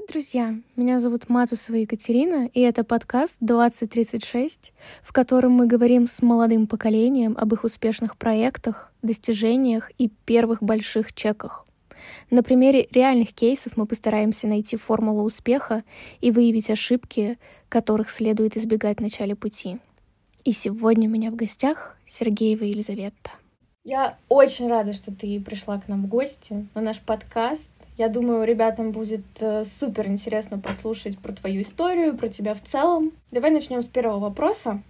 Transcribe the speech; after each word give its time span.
Привет, 0.00 0.12
друзья! 0.12 0.54
Меня 0.76 0.98
зовут 0.98 1.28
Матусова 1.28 1.76
Екатерина, 1.76 2.48
и 2.54 2.60
это 2.60 2.84
подкаст 2.84 3.36
2036, 3.40 4.72
в 5.02 5.12
котором 5.12 5.52
мы 5.52 5.66
говорим 5.66 6.08
с 6.08 6.22
молодым 6.22 6.66
поколением 6.66 7.36
об 7.36 7.52
их 7.52 7.64
успешных 7.64 8.16
проектах, 8.16 8.90
достижениях 9.02 9.90
и 9.98 10.08
первых 10.08 10.62
больших 10.62 11.12
чеках. 11.12 11.66
На 12.30 12.42
примере 12.42 12.88
реальных 12.90 13.34
кейсов 13.34 13.76
мы 13.76 13.84
постараемся 13.84 14.46
найти 14.46 14.78
формулу 14.78 15.22
успеха 15.22 15.84
и 16.22 16.30
выявить 16.30 16.70
ошибки, 16.70 17.38
которых 17.68 18.08
следует 18.10 18.56
избегать 18.56 18.98
в 18.98 19.02
начале 19.02 19.36
пути. 19.36 19.80
И 20.44 20.52
сегодня 20.52 21.10
у 21.10 21.12
меня 21.12 21.30
в 21.30 21.36
гостях 21.36 21.98
Сергеева 22.06 22.64
Елизавета. 22.64 23.32
Я 23.84 24.16
очень 24.30 24.66
рада, 24.68 24.94
что 24.94 25.12
ты 25.12 25.38
пришла 25.40 25.78
к 25.78 25.88
нам 25.88 26.04
в 26.04 26.08
гости 26.08 26.66
на 26.74 26.80
наш 26.80 27.00
подкаст. 27.00 27.68
Я 28.00 28.08
думаю, 28.08 28.44
ребятам 28.44 28.92
будет 28.92 29.26
э, 29.40 29.66
супер 29.78 30.06
интересно 30.06 30.58
послушать 30.58 31.18
про 31.18 31.32
твою 31.32 31.60
историю, 31.60 32.16
про 32.16 32.30
тебя 32.30 32.54
в 32.54 32.62
целом. 32.62 33.12
Давай 33.30 33.50
начнем 33.50 33.82
с 33.82 33.86
первого 33.86 34.18
вопроса. 34.18 34.80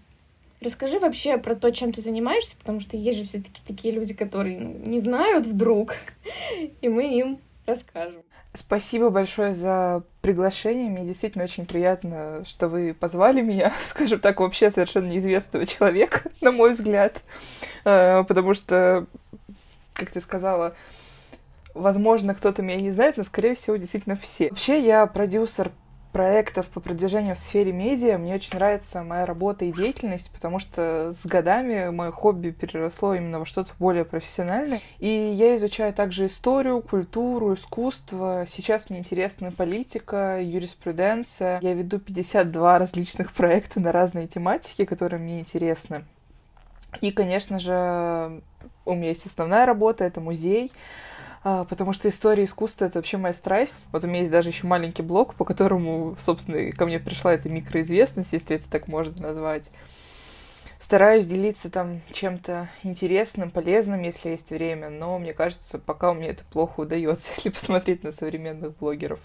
Расскажи 0.60 1.00
вообще 1.00 1.36
про 1.36 1.56
то, 1.56 1.72
чем 1.72 1.92
ты 1.92 2.02
занимаешься, 2.02 2.54
потому 2.56 2.78
что 2.78 2.96
есть 2.96 3.18
же 3.18 3.24
все-таки 3.24 3.60
такие 3.66 3.92
люди, 3.92 4.14
которые 4.14 4.58
не 4.58 5.00
знают 5.00 5.44
вдруг, 5.44 5.96
и 6.80 6.88
мы 6.88 7.18
им 7.18 7.40
расскажем. 7.66 8.22
Спасибо 8.54 9.10
большое 9.10 9.54
за 9.54 10.04
приглашение. 10.20 10.88
Мне 10.88 11.04
действительно 11.04 11.42
очень 11.42 11.66
приятно, 11.66 12.44
что 12.46 12.68
вы 12.68 12.94
позвали 12.94 13.40
меня, 13.40 13.74
скажем 13.88 14.20
так, 14.20 14.38
вообще 14.38 14.70
совершенно 14.70 15.08
неизвестного 15.08 15.66
человека, 15.66 16.30
на 16.40 16.52
мой 16.52 16.74
взгляд. 16.74 17.22
Э, 17.84 18.22
потому 18.22 18.54
что, 18.54 19.08
как 19.94 20.10
ты 20.12 20.20
сказала, 20.20 20.76
Возможно, 21.74 22.34
кто-то 22.34 22.62
меня 22.62 22.80
не 22.80 22.90
знает, 22.90 23.16
но, 23.16 23.22
скорее 23.22 23.54
всего, 23.54 23.76
действительно 23.76 24.16
все. 24.16 24.48
Вообще, 24.50 24.84
я 24.84 25.06
продюсер 25.06 25.72
проектов 26.12 26.66
по 26.68 26.80
продвижению 26.80 27.36
в 27.36 27.38
сфере 27.38 27.72
медиа. 27.72 28.18
Мне 28.18 28.34
очень 28.34 28.54
нравится 28.54 29.02
моя 29.02 29.26
работа 29.26 29.64
и 29.64 29.72
деятельность, 29.72 30.30
потому 30.32 30.58
что 30.58 31.12
с 31.12 31.26
годами 31.26 31.90
мое 31.90 32.10
хобби 32.10 32.50
переросло 32.50 33.14
именно 33.14 33.38
во 33.38 33.46
что-то 33.46 33.70
более 33.78 34.04
профессиональное. 34.04 34.80
И 34.98 35.08
я 35.08 35.56
изучаю 35.56 35.92
также 35.92 36.26
историю, 36.26 36.82
культуру, 36.82 37.54
искусство. 37.54 38.44
Сейчас 38.48 38.90
мне 38.90 38.98
интересна 38.98 39.52
политика, 39.52 40.40
юриспруденция. 40.42 41.60
Я 41.62 41.74
веду 41.74 41.98
52 41.98 42.78
различных 42.78 43.32
проекта 43.32 43.80
на 43.80 43.92
разные 43.92 44.26
тематики, 44.26 44.84
которые 44.84 45.20
мне 45.20 45.40
интересны. 45.40 46.04
И, 47.00 47.12
конечно 47.12 47.60
же, 47.60 48.42
у 48.84 48.94
меня 48.94 49.10
есть 49.10 49.26
основная 49.26 49.64
работа, 49.64 50.04
это 50.04 50.20
музей. 50.20 50.72
А, 51.42 51.64
потому 51.64 51.92
что 51.92 52.08
история 52.08 52.44
искусства— 52.44 52.84
это 52.86 52.98
вообще 52.98 53.16
моя 53.16 53.32
страсть. 53.32 53.76
Вот 53.92 54.04
у 54.04 54.06
меня 54.06 54.20
есть 54.20 54.30
даже 54.30 54.50
еще 54.50 54.66
маленький 54.66 55.02
блог, 55.02 55.34
по 55.34 55.44
которому, 55.44 56.16
собственно, 56.20 56.70
ко 56.72 56.84
мне 56.84 56.98
пришла 56.98 57.32
эта 57.32 57.48
микроизвестность, 57.48 58.32
если 58.32 58.56
это 58.56 58.68
так 58.68 58.88
можно 58.88 59.20
назвать. 59.22 59.70
Стараюсь 60.80 61.26
делиться 61.26 61.70
там 61.70 62.00
чем-то 62.12 62.68
интересным, 62.82 63.50
полезным, 63.50 64.02
если 64.02 64.30
есть 64.30 64.50
время, 64.50 64.90
но 64.90 65.18
мне 65.18 65.32
кажется, 65.32 65.78
пока 65.78 66.10
у 66.10 66.14
меня 66.14 66.30
это 66.30 66.44
плохо 66.44 66.80
удается, 66.80 67.28
если 67.36 67.48
посмотреть 67.50 68.02
на 68.02 68.12
современных 68.12 68.76
блогеров. 68.76 69.20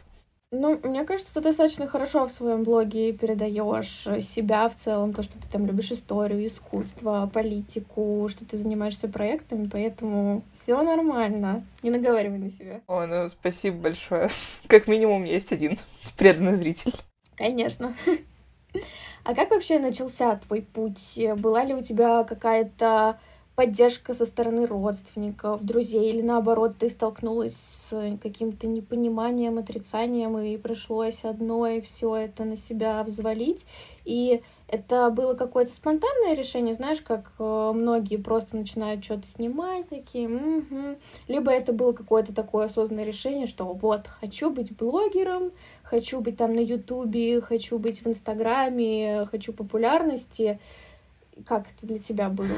Ну, 0.52 0.80
мне 0.84 1.04
кажется, 1.04 1.34
ты 1.34 1.42
достаточно 1.42 1.88
хорошо 1.88 2.28
в 2.28 2.32
своем 2.32 2.64
блоге 2.64 3.12
передаешь 3.14 4.06
себя 4.24 4.70
в 4.70 4.76
целом, 4.76 5.14
то, 5.14 5.24
что 5.24 5.34
ты 5.34 5.48
там 5.52 5.66
любишь 5.66 5.92
историю, 5.92 6.46
искусство, 6.46 7.30
политику, 7.34 8.28
что 8.30 8.46
ты 8.46 8.56
занимаешься 8.56 9.08
проектами, 9.08 9.68
поэтому 9.70 10.44
все 10.62 10.82
нормально. 10.82 11.66
Не 11.82 11.90
наговаривай 11.90 12.38
на 12.38 12.50
себя. 12.50 12.82
О, 12.88 13.06
ну 13.06 13.30
спасибо 13.30 13.78
большое. 13.78 14.30
Как 14.68 14.88
минимум 14.88 15.24
есть 15.24 15.52
один 15.52 15.80
преданный 16.18 16.54
зритель. 16.54 16.94
Конечно. 17.36 17.96
А 19.28 19.34
как 19.34 19.50
вообще 19.50 19.80
начался 19.80 20.36
твой 20.36 20.62
путь? 20.62 21.18
Была 21.40 21.64
ли 21.64 21.74
у 21.74 21.82
тебя 21.82 22.24
какая-то 22.24 23.20
поддержка 23.56 24.14
со 24.14 24.26
стороны 24.26 24.66
родственников, 24.66 25.64
друзей, 25.64 26.10
или 26.10 26.22
наоборот, 26.22 26.78
ты 26.78 26.90
столкнулась 26.90 27.56
с 27.90 28.18
каким-то 28.22 28.68
непониманием, 28.68 29.58
отрицанием, 29.58 30.38
и 30.38 30.58
пришлось 30.58 31.24
одной 31.24 31.82
все 31.82 32.16
это 32.16 32.44
на 32.44 32.58
себя 32.58 33.02
взвалить. 33.04 33.66
И 34.04 34.42
это 34.68 35.10
было 35.10 35.36
какое-то 35.36 35.72
спонтанное 35.72 36.36
решение, 36.36 36.76
знаешь, 36.76 37.02
как 37.02 37.32
э, 37.40 37.72
многие 37.74 38.18
просто 38.18 38.58
начинают 38.58 39.04
что-то 39.04 39.28
снимать, 39.28 39.88
такие, 39.90 40.28
угу. 40.28 40.98
либо 41.28 41.52
это 41.52 41.72
было 41.72 41.94
какое-то 41.94 42.34
такое 42.34 42.66
осознанное 42.66 43.06
решение, 43.06 43.48
что 43.48 43.66
вот, 43.66 44.08
хочу 44.08 44.50
быть 44.50 44.76
блогером, 44.76 45.52
хочу 45.84 46.20
быть 46.20 46.38
там 46.38 46.56
на 46.56 46.60
Ютубе, 46.60 47.42
хочу 47.42 47.80
быть 47.80 48.04
в 48.04 48.08
Инстаграме, 48.08 49.26
хочу 49.32 49.54
популярности. 49.54 50.60
Как 51.46 51.66
это 51.76 51.86
для 51.86 52.00
тебя 52.00 52.30
было? 52.30 52.58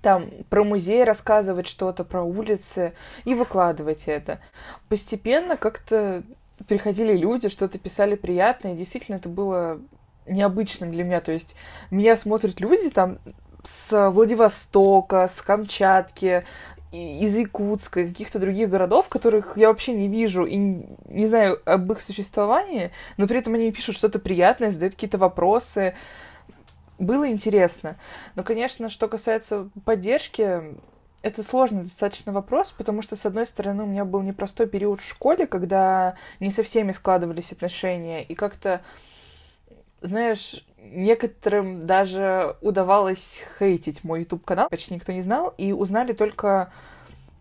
там 0.00 0.30
про 0.48 0.64
музей 0.64 1.04
рассказывать 1.04 1.68
что-то, 1.68 2.04
про 2.04 2.22
улицы 2.22 2.94
и 3.24 3.34
выкладывать 3.34 4.04
это. 4.06 4.40
Постепенно 4.88 5.56
как-то 5.56 6.22
приходили 6.66 7.16
люди, 7.16 7.48
что-то 7.48 7.78
писали 7.78 8.14
приятное, 8.14 8.72
и 8.72 8.76
действительно 8.76 9.16
это 9.16 9.28
было 9.28 9.80
необычным 10.26 10.90
для 10.92 11.04
меня. 11.04 11.20
То 11.20 11.32
есть 11.32 11.54
меня 11.90 12.16
смотрят 12.16 12.60
люди 12.60 12.90
там 12.90 13.18
с 13.64 14.10
Владивостока, 14.10 15.30
с 15.34 15.40
Камчатки, 15.40 16.44
из 16.92 17.34
Якутска, 17.34 18.06
каких-то 18.06 18.38
других 18.38 18.68
городов, 18.68 19.08
которых 19.08 19.56
я 19.56 19.68
вообще 19.68 19.94
не 19.94 20.08
вижу 20.08 20.44
и 20.44 20.56
не 20.56 21.26
знаю 21.26 21.60
об 21.64 21.90
их 21.90 22.02
существовании, 22.02 22.90
но 23.16 23.26
при 23.26 23.38
этом 23.38 23.54
они 23.54 23.72
пишут 23.72 23.96
что-то 23.96 24.18
приятное, 24.18 24.70
задают 24.70 24.94
какие-то 24.94 25.16
вопросы. 25.16 25.94
Было 26.98 27.28
интересно. 27.28 27.96
Но, 28.34 28.42
конечно, 28.42 28.90
что 28.90 29.08
касается 29.08 29.70
поддержки, 29.86 30.76
это 31.22 31.42
сложный 31.42 31.84
достаточно 31.84 32.32
вопрос, 32.32 32.74
потому 32.76 33.00
что, 33.00 33.16
с 33.16 33.24
одной 33.24 33.46
стороны, 33.46 33.84
у 33.84 33.86
меня 33.86 34.04
был 34.04 34.20
непростой 34.20 34.66
период 34.66 35.00
в 35.00 35.08
школе, 35.08 35.46
когда 35.46 36.16
не 36.40 36.50
со 36.50 36.62
всеми 36.62 36.92
складывались 36.92 37.52
отношения, 37.52 38.22
и 38.22 38.34
как-то 38.34 38.82
знаешь, 40.02 40.64
некоторым 40.78 41.86
даже 41.86 42.56
удавалось 42.60 43.42
хейтить 43.58 44.04
мой 44.04 44.20
YouTube 44.20 44.44
канал, 44.44 44.68
почти 44.68 44.94
никто 44.94 45.12
не 45.12 45.22
знал, 45.22 45.54
и 45.56 45.72
узнали 45.72 46.12
только 46.12 46.72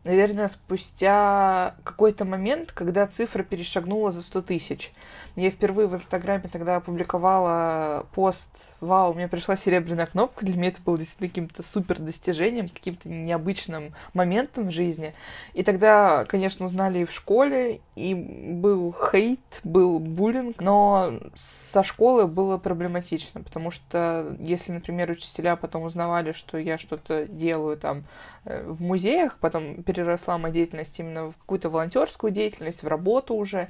наверное, 0.03 0.48
спустя 0.48 1.75
какой-то 1.83 2.25
момент, 2.25 2.71
когда 2.71 3.06
цифра 3.07 3.44
перешагнула 3.44 4.12
за 4.12 4.21
100 4.21 4.42
тысяч. 4.44 4.92
Я 5.36 5.50
впервые 5.50 5.88
в 5.88 5.95
Инстаграме 5.95 6.50
тогда 6.51 6.77
опубликовала 6.77 8.06
пост 8.13 8.50
«Вау, 8.81 9.12
у 9.12 9.13
меня 9.13 9.27
пришла 9.27 9.56
серебряная 9.56 10.06
кнопка». 10.06 10.45
Для 10.45 10.57
меня 10.57 10.69
это 10.69 10.81
было 10.81 10.98
действительно 10.98 11.30
каким-то 11.30 11.63
супер 11.63 12.00
достижением, 12.00 12.68
каким-то 12.68 13.07
необычным 13.07 13.94
моментом 14.13 14.68
в 14.68 14.71
жизни. 14.71 15.13
И 15.53 15.63
тогда, 15.63 16.25
конечно, 16.25 16.65
узнали 16.65 17.00
и 17.00 17.06
в 17.06 17.12
школе, 17.12 17.80
и 17.95 18.13
был 18.13 18.94
хейт, 18.94 19.39
был 19.63 20.00
буллинг, 20.00 20.59
но 20.59 21.19
со 21.71 21.83
школы 21.83 22.27
было 22.27 22.57
проблематично, 22.57 23.42
потому 23.42 23.71
что 23.71 24.36
если, 24.39 24.71
например, 24.71 25.12
учителя 25.12 25.56
потом 25.56 25.83
узнавали, 25.83 26.33
что 26.33 26.57
я 26.57 26.77
что-то 26.77 27.27
делаю 27.27 27.77
там 27.77 28.03
э, 28.44 28.63
в 28.68 28.81
музеях, 28.81 29.38
потом 29.39 29.83
переросла 29.91 30.38
моя 30.38 30.53
деятельность 30.53 30.97
именно 30.99 31.31
в 31.31 31.38
какую-то 31.38 31.69
волонтерскую 31.69 32.31
деятельность, 32.31 32.81
в 32.81 32.88
работу 32.88 33.35
уже, 33.35 33.67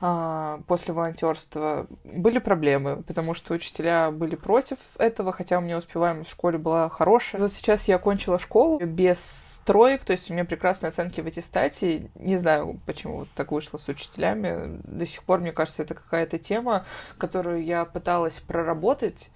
а, 0.00 0.60
после 0.66 0.94
волонтерства 0.94 1.86
были 2.04 2.38
проблемы, 2.38 3.02
потому 3.02 3.34
что 3.34 3.54
учителя 3.54 4.10
были 4.10 4.34
против 4.34 4.78
этого, 4.98 5.32
хотя 5.32 5.58
у 5.58 5.60
меня 5.60 5.76
успеваемость 5.78 6.30
в 6.30 6.32
школе 6.32 6.58
была 6.58 6.88
хорошая. 6.88 7.42
Вот 7.42 7.52
сейчас 7.52 7.86
я 7.86 7.96
окончила 7.96 8.38
школу 8.38 8.78
без 8.78 9.60
троек, 9.66 10.04
то 10.04 10.12
есть 10.12 10.30
у 10.30 10.32
меня 10.32 10.44
прекрасные 10.44 10.88
оценки 10.88 11.20
в 11.20 11.26
аттестате. 11.26 12.08
Не 12.14 12.36
знаю, 12.36 12.80
почему 12.86 13.18
вот 13.20 13.28
так 13.34 13.52
вышло 13.52 13.76
с 13.76 13.88
учителями. 13.88 14.80
До 14.84 15.04
сих 15.04 15.22
пор, 15.22 15.40
мне 15.40 15.52
кажется, 15.52 15.82
это 15.82 15.94
какая-то 15.94 16.38
тема, 16.38 16.86
которую 17.18 17.62
я 17.62 17.84
пыталась 17.84 18.40
проработать, 18.40 19.30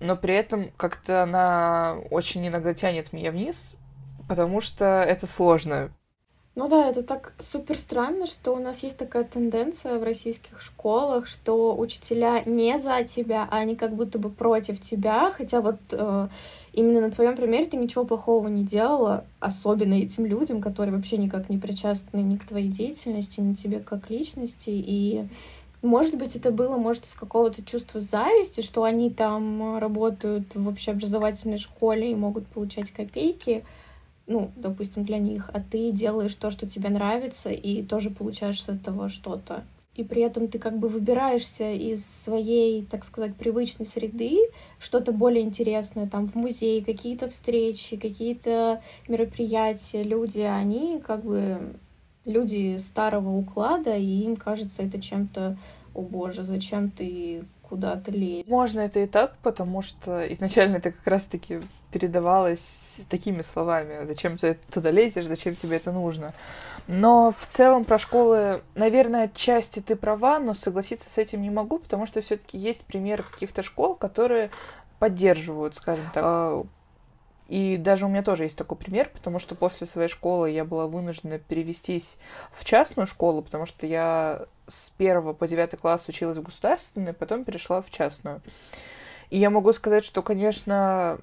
но 0.00 0.16
при 0.16 0.34
этом 0.34 0.70
как-то 0.76 1.22
она 1.22 1.98
очень 2.10 2.46
иногда 2.48 2.74
тянет 2.74 3.12
меня 3.12 3.30
вниз, 3.30 3.76
потому 4.30 4.60
что 4.60 4.84
это 5.02 5.26
сложно. 5.26 5.90
Ну 6.54 6.68
да, 6.68 6.88
это 6.88 7.02
так 7.02 7.32
супер 7.40 7.76
странно, 7.76 8.28
что 8.28 8.52
у 8.54 8.60
нас 8.60 8.80
есть 8.84 8.96
такая 8.96 9.24
тенденция 9.24 9.98
в 9.98 10.04
российских 10.04 10.62
школах, 10.62 11.26
что 11.26 11.76
учителя 11.76 12.40
не 12.46 12.78
за 12.78 13.02
тебя, 13.02 13.48
а 13.50 13.58
они 13.58 13.74
как 13.74 13.92
будто 13.96 14.20
бы 14.20 14.30
против 14.30 14.80
тебя, 14.80 15.32
хотя 15.32 15.60
вот 15.60 15.78
э, 15.90 16.28
именно 16.72 17.00
на 17.00 17.10
твоем 17.10 17.34
примере 17.34 17.66
ты 17.66 17.76
ничего 17.76 18.04
плохого 18.04 18.46
не 18.46 18.62
делала, 18.62 19.24
особенно 19.40 19.94
этим 19.94 20.26
людям, 20.26 20.60
которые 20.60 20.94
вообще 20.94 21.16
никак 21.16 21.48
не 21.48 21.58
причастны 21.58 22.18
ни 22.18 22.36
к 22.36 22.46
твоей 22.46 22.68
деятельности, 22.68 23.40
ни 23.40 23.54
тебе 23.54 23.80
как 23.80 24.10
личности, 24.10 24.70
и 24.70 25.26
может 25.82 26.14
быть, 26.16 26.36
это 26.36 26.52
было, 26.52 26.76
может, 26.76 27.06
из 27.06 27.14
какого-то 27.14 27.64
чувства 27.64 28.00
зависти, 28.00 28.60
что 28.60 28.84
они 28.84 29.10
там 29.10 29.78
работают 29.78 30.54
в 30.54 30.68
общеобразовательной 30.68 31.58
школе 31.58 32.12
и 32.12 32.14
могут 32.14 32.46
получать 32.46 32.92
копейки, 32.92 33.64
ну, 34.30 34.52
допустим, 34.54 35.04
для 35.04 35.18
них, 35.18 35.50
а 35.52 35.60
ты 35.60 35.90
делаешь 35.90 36.36
то, 36.36 36.50
что 36.52 36.68
тебе 36.68 36.88
нравится, 36.88 37.50
и 37.50 37.82
тоже 37.82 38.10
получаешь 38.10 38.62
с 38.62 38.68
этого 38.68 39.08
что-то. 39.08 39.64
И 39.96 40.04
при 40.04 40.22
этом 40.22 40.46
ты 40.46 40.60
как 40.60 40.78
бы 40.78 40.88
выбираешься 40.88 41.72
из 41.72 42.06
своей, 42.06 42.86
так 42.86 43.04
сказать, 43.04 43.34
привычной 43.34 43.86
среды, 43.86 44.38
что-то 44.78 45.10
более 45.10 45.42
интересное, 45.42 46.06
там, 46.06 46.28
в 46.28 46.36
музей, 46.36 46.82
какие-то 46.84 47.28
встречи, 47.28 47.96
какие-то 47.96 48.80
мероприятия, 49.08 50.04
люди, 50.04 50.40
они 50.40 51.02
как 51.04 51.24
бы 51.24 51.74
люди 52.24 52.78
старого 52.78 53.36
уклада, 53.36 53.96
и 53.96 54.22
им 54.22 54.36
кажется 54.36 54.84
это 54.84 55.02
чем-то, 55.02 55.58
о 55.92 56.02
боже, 56.02 56.44
зачем 56.44 56.90
ты 56.90 57.42
куда-то 57.62 58.12
лезть. 58.12 58.48
Можно 58.48 58.80
это 58.80 59.00
и 59.00 59.06
так, 59.06 59.36
потому 59.42 59.82
что 59.82 60.24
изначально 60.32 60.76
это 60.76 60.92
как 60.92 61.06
раз-таки 61.06 61.60
передавалось 61.92 62.96
такими 63.08 63.42
словами. 63.42 64.04
Зачем 64.04 64.38
ты 64.38 64.58
туда 64.72 64.90
лезешь, 64.90 65.26
зачем 65.26 65.56
тебе 65.56 65.76
это 65.76 65.92
нужно? 65.92 66.32
Но 66.86 67.32
в 67.32 67.46
целом 67.46 67.84
про 67.84 67.98
школы, 67.98 68.62
наверное, 68.74 69.24
отчасти 69.24 69.80
ты 69.80 69.96
права, 69.96 70.38
но 70.38 70.54
согласиться 70.54 71.08
с 71.08 71.18
этим 71.18 71.42
не 71.42 71.50
могу, 71.50 71.78
потому 71.78 72.06
что 72.06 72.20
все-таки 72.22 72.58
есть 72.58 72.80
примеры 72.80 73.22
каких-то 73.22 73.62
школ, 73.62 73.94
которые 73.94 74.50
поддерживают, 74.98 75.76
скажем 75.76 76.04
так. 76.12 76.22
А, 76.24 76.64
и 77.48 77.76
даже 77.76 78.06
у 78.06 78.08
меня 78.08 78.22
тоже 78.22 78.44
есть 78.44 78.56
такой 78.56 78.78
пример, 78.78 79.10
потому 79.12 79.40
что 79.40 79.56
после 79.56 79.86
своей 79.86 80.08
школы 80.08 80.50
я 80.50 80.64
была 80.64 80.86
вынуждена 80.86 81.38
перевестись 81.38 82.16
в 82.52 82.64
частную 82.64 83.08
школу, 83.08 83.42
потому 83.42 83.66
что 83.66 83.86
я 83.86 84.46
с 84.68 84.90
первого 84.90 85.32
по 85.32 85.48
девятый 85.48 85.78
класс 85.78 86.04
училась 86.06 86.38
в 86.38 86.42
государственной, 86.42 87.12
потом 87.12 87.44
перешла 87.44 87.82
в 87.82 87.90
частную. 87.90 88.40
И 89.30 89.38
я 89.38 89.50
могу 89.50 89.72
сказать, 89.72 90.04
что, 90.04 90.22
конечно, 90.22 91.18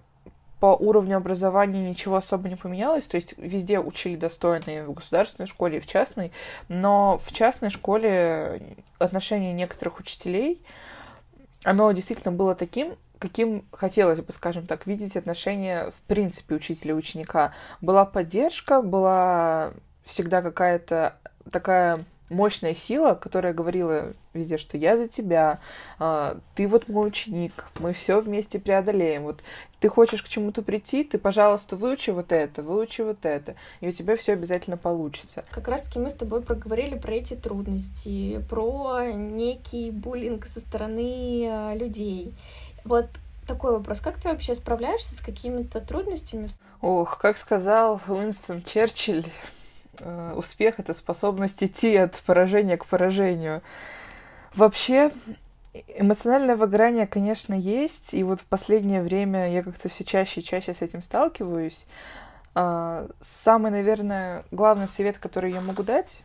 по 0.59 0.75
уровню 0.75 1.17
образования 1.17 1.87
ничего 1.87 2.15
особо 2.15 2.49
не 2.49 2.55
поменялось, 2.55 3.05
то 3.05 3.15
есть 3.15 3.35
везде 3.37 3.79
учили 3.79 4.15
достойно 4.15 4.69
и 4.69 4.81
в 4.81 4.93
государственной 4.93 5.47
школе, 5.47 5.77
и 5.77 5.81
в 5.81 5.87
частной, 5.87 6.31
но 6.67 7.19
в 7.23 7.31
частной 7.31 7.69
школе 7.69 8.75
отношение 8.97 9.53
некоторых 9.53 9.99
учителей, 9.99 10.63
оно 11.63 11.91
действительно 11.91 12.31
было 12.31 12.55
таким, 12.55 12.95
каким 13.19 13.65
хотелось 13.71 14.21
бы, 14.21 14.31
скажем 14.33 14.65
так, 14.65 14.87
видеть 14.87 15.15
отношения 15.15 15.91
в 15.91 16.01
принципе 16.07 16.55
учителя 16.55 16.91
и 16.91 16.97
ученика. 16.97 17.53
Была 17.81 18.05
поддержка, 18.05 18.81
была 18.81 19.73
всегда 20.05 20.41
какая-то 20.41 21.17
такая 21.51 21.97
мощная 22.29 22.73
сила, 22.73 23.13
которая 23.13 23.53
говорила 23.53 24.13
везде, 24.33 24.57
что 24.57 24.77
я 24.77 24.97
за 24.97 25.07
тебя, 25.07 25.59
а, 25.99 26.37
ты 26.55 26.67
вот 26.67 26.87
мой 26.87 27.07
ученик, 27.07 27.65
мы 27.79 27.93
все 27.93 28.19
вместе 28.19 28.59
преодолеем. 28.59 29.23
Вот 29.23 29.41
ты 29.79 29.89
хочешь 29.89 30.21
к 30.21 30.27
чему-то 30.27 30.61
прийти, 30.61 31.03
ты, 31.03 31.17
пожалуйста, 31.17 31.75
выучи 31.75 32.09
вот 32.09 32.31
это, 32.31 32.61
выучи 32.61 33.01
вот 33.01 33.25
это, 33.25 33.55
и 33.79 33.87
у 33.87 33.91
тебя 33.91 34.17
все 34.17 34.33
обязательно 34.33 34.77
получится. 34.77 35.45
Как 35.51 35.67
раз-таки 35.67 35.99
мы 35.99 36.09
с 36.09 36.13
тобой 36.13 36.41
проговорили 36.41 36.97
про 36.97 37.13
эти 37.13 37.35
трудности, 37.35 38.43
про 38.49 39.05
некий 39.11 39.91
буллинг 39.91 40.45
со 40.47 40.59
стороны 40.59 41.47
а, 41.49 41.73
людей. 41.75 42.33
Вот 42.83 43.07
такой 43.47 43.71
вопрос. 43.71 44.01
Как 44.01 44.19
ты 44.19 44.29
вообще 44.29 44.55
справляешься 44.55 45.15
с 45.15 45.21
какими-то 45.21 45.79
трудностями? 45.81 46.49
Ох, 46.81 47.17
как 47.17 47.37
сказал 47.37 47.99
Уинстон 48.07 48.61
Черчилль, 48.61 49.25
успех— 50.35 50.75
это 50.79 50.93
способность 50.93 51.63
идти 51.63 51.95
от 51.95 52.21
поражения 52.21 52.77
к 52.77 52.85
поражению. 52.85 53.61
Вообще, 54.55 55.11
эмоциональное 55.97 56.55
выгорание, 56.55 57.07
конечно, 57.07 57.53
есть, 57.53 58.13
и 58.13 58.23
вот 58.23 58.41
в 58.41 58.45
последнее 58.45 59.01
время 59.01 59.51
я 59.51 59.63
как-то 59.63 59.89
все 59.89 60.03
чаще 60.03 60.41
и 60.41 60.43
чаще 60.43 60.73
с 60.73 60.81
этим 60.81 61.01
сталкиваюсь. 61.01 61.85
А, 62.55 63.07
самый, 63.21 63.71
наверное, 63.71 64.45
главный 64.51 64.87
совет, 64.87 65.19
который 65.19 65.51
я 65.51 65.61
могу 65.61 65.83
дать, 65.83 66.21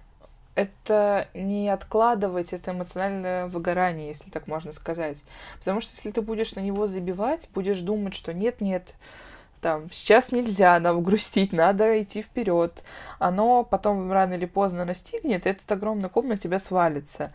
это 0.55 1.29
не 1.35 1.69
откладывать 1.69 2.53
это 2.53 2.73
эмоциональное 2.73 3.47
выгорание, 3.47 4.09
если 4.09 4.31
так 4.31 4.47
можно 4.47 4.73
сказать. 4.73 5.23
Потому 5.59 5.81
что 5.81 5.95
если 5.95 6.11
ты 6.11 6.21
будешь 6.21 6.55
на 6.55 6.61
него 6.61 6.87
забивать, 6.87 7.49
будешь 7.55 7.81
думать, 7.81 8.15
что 8.15 8.33
нет-нет, 8.33 8.95
там, 9.63 9.91
сейчас 9.93 10.33
нельзя 10.33 10.79
нам 10.81 11.03
грустить, 11.03 11.53
надо 11.53 12.03
идти 12.03 12.21
вперед. 12.21 12.83
Оно 13.21 13.63
потом 13.63 14.11
рано 14.11 14.35
или 14.35 14.45
поздно 14.45 14.85
настигнет, 14.85 15.47
и 15.47 15.51
этот 15.51 15.71
огромный 15.71 16.09
ком 16.11 16.29
на 16.29 16.37
тебя 16.37 16.59
свалится. 16.59 17.33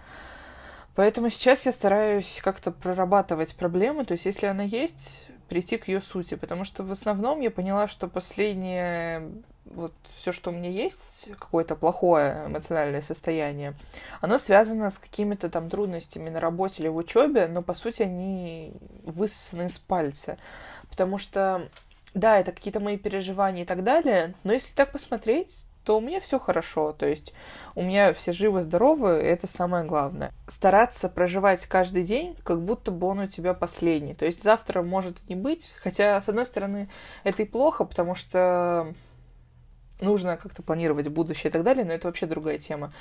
Поэтому 0.94 1.30
сейчас 1.30 1.66
я 1.66 1.72
стараюсь 1.72 2.42
как-то 2.44 2.72
прорабатывать 2.72 3.56
проблему, 3.56 4.06
то 4.06 4.12
есть 4.12 4.26
если 4.26 4.48
она 4.48 4.64
есть, 4.64 5.28
прийти 5.48 5.78
к 5.78 5.88
ее 5.88 6.02
сути, 6.02 6.36
потому 6.36 6.66
что 6.66 6.84
в 6.84 6.92
основном 6.92 7.40
я 7.40 7.50
поняла, 7.50 7.88
что 7.88 8.10
последнее 8.10 9.32
вот 9.64 9.94
все, 10.16 10.32
что 10.32 10.50
у 10.50 10.54
меня 10.54 10.70
есть, 10.70 11.30
какое-то 11.40 11.76
плохое 11.76 12.48
эмоциональное 12.48 13.02
состояние, 13.02 13.74
оно 14.20 14.38
связано 14.38 14.90
с 14.90 14.98
какими-то 14.98 15.50
там 15.50 15.70
трудностями 15.70 16.30
на 16.30 16.40
работе 16.40 16.82
или 16.82 16.90
в 16.90 16.98
учебе, 16.98 17.48
но 17.48 17.62
по 17.62 17.74
сути 17.74 18.02
они 18.02 18.74
высосаны 19.04 19.68
из 19.68 19.78
пальца. 19.80 20.38
Потому 20.90 21.18
что 21.18 21.70
да, 22.18 22.40
это 22.40 22.52
какие-то 22.52 22.80
мои 22.80 22.98
переживания 22.98 23.64
и 23.64 23.66
так 23.66 23.84
далее, 23.84 24.34
но 24.44 24.54
если 24.54 24.74
так 24.74 24.92
посмотреть, 24.92 25.66
то 25.84 25.98
у 25.98 26.02
меня 26.02 26.20
все 26.20 26.38
хорошо, 26.38 26.92
то 26.92 27.06
есть 27.06 27.34
у 27.74 27.82
меня 27.82 28.14
все 28.14 28.34
живы, 28.34 28.62
здоровы, 28.62 29.08
это 29.12 29.48
самое 29.48 29.86
главное. 29.86 30.34
Стараться 30.48 31.08
проживать 31.08 31.66
каждый 31.66 32.04
день, 32.04 32.36
как 32.44 32.62
будто 32.62 32.92
бы 32.92 33.08
он 33.08 33.20
у 33.20 33.28
тебя 33.28 33.54
последний. 33.54 34.14
То 34.14 34.26
есть 34.26 34.44
завтра 34.44 34.82
может 34.82 35.30
не 35.30 35.36
быть, 35.36 35.74
хотя, 35.82 36.22
с 36.22 36.28
одной 36.28 36.46
стороны, 36.46 36.90
это 37.24 37.44
и 37.44 37.46
плохо, 37.46 37.86
потому 37.86 38.16
что 38.16 38.94
нужно 40.02 40.36
как-то 40.36 40.62
планировать 40.62 41.08
будущее 41.08 41.50
и 41.50 41.54
так 41.54 41.64
далее, 41.64 41.86
но 41.86 41.94
это 41.94 42.08
вообще 42.08 42.26
другая 42.26 42.58
тема. 42.58 42.92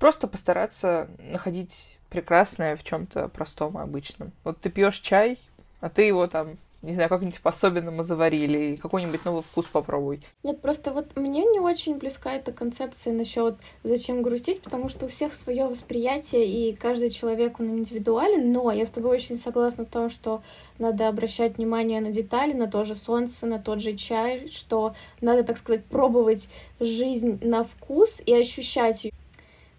Просто 0.00 0.26
постараться 0.26 1.08
находить 1.18 1.96
прекрасное 2.10 2.74
в 2.74 2.82
чем-то 2.82 3.28
простом 3.28 3.78
и 3.78 3.82
обычном. 3.82 4.32
Вот 4.42 4.60
ты 4.60 4.68
пьешь 4.68 4.98
чай, 4.98 5.38
а 5.80 5.90
ты 5.90 6.02
его 6.02 6.26
там 6.26 6.58
не 6.86 6.94
знаю, 6.94 7.08
как-нибудь 7.08 7.40
по-особенному 7.40 8.04
заварили, 8.04 8.74
и 8.74 8.76
какой-нибудь 8.76 9.24
новый 9.24 9.42
вкус 9.42 9.66
попробуй. 9.66 10.22
Нет, 10.44 10.60
просто 10.60 10.92
вот 10.92 11.16
мне 11.16 11.44
не 11.44 11.58
очень 11.58 11.96
близка 11.96 12.34
эта 12.34 12.52
концепция 12.52 13.12
насчет 13.12 13.56
зачем 13.82 14.22
грустить, 14.22 14.62
потому 14.62 14.88
что 14.88 15.06
у 15.06 15.08
всех 15.08 15.34
свое 15.34 15.66
восприятие, 15.66 16.46
и 16.46 16.76
каждый 16.76 17.10
человек, 17.10 17.58
он 17.58 17.70
индивидуален, 17.70 18.52
но 18.52 18.70
я 18.70 18.86
с 18.86 18.90
тобой 18.90 19.16
очень 19.16 19.36
согласна 19.36 19.84
в 19.84 19.90
том, 19.90 20.10
что 20.10 20.42
надо 20.78 21.08
обращать 21.08 21.56
внимание 21.56 22.00
на 22.00 22.12
детали, 22.12 22.52
на 22.52 22.68
то 22.68 22.84
же 22.84 22.94
солнце, 22.94 23.46
на 23.46 23.58
тот 23.58 23.80
же 23.80 23.96
чай, 23.96 24.48
что 24.52 24.94
надо, 25.20 25.42
так 25.42 25.58
сказать, 25.58 25.84
пробовать 25.84 26.48
жизнь 26.78 27.40
на 27.42 27.64
вкус 27.64 28.22
и 28.24 28.32
ощущать 28.32 29.04
ее. 29.04 29.12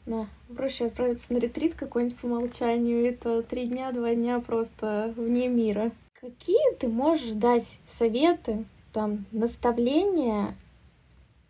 Да, 0.06 0.28
проще 0.56 0.86
отправиться 0.86 1.34
на 1.34 1.38
ретрит 1.38 1.76
какой-нибудь 1.76 2.18
по 2.18 2.26
умолчанию. 2.26 3.06
Это 3.06 3.44
три 3.44 3.68
дня, 3.68 3.92
два 3.92 4.14
дня 4.14 4.40
просто 4.40 5.14
вне 5.16 5.48
мира. 5.48 5.92
Какие 6.20 6.74
ты 6.80 6.88
можешь 6.88 7.34
дать 7.34 7.78
советы, 7.86 8.66
там, 8.92 9.28
наставления 9.32 10.56